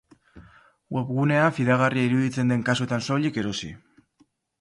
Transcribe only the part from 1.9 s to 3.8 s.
iruditzen den kasuetan soilik erosi.